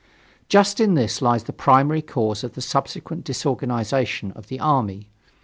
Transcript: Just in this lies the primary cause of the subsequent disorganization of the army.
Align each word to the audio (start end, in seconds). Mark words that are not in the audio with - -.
Just 0.49 0.79
in 0.79 0.95
this 0.95 1.21
lies 1.21 1.43
the 1.43 1.53
primary 1.53 2.01
cause 2.01 2.43
of 2.43 2.53
the 2.55 2.59
subsequent 2.61 3.23
disorganization 3.23 4.31
of 4.31 4.47
the 4.47 4.59
army. 4.59 5.11